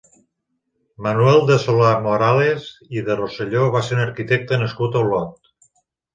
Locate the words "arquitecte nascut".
4.07-4.99